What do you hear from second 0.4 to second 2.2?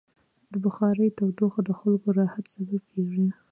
د بخارۍ تودوخه د خلکو د